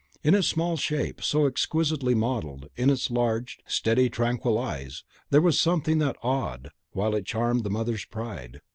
[0.23, 5.59] In its small shape, so exquisitely modelled, in its large, steady, tranquil eyes, there was
[5.59, 8.61] something that awed, while it charmed the mother's pride.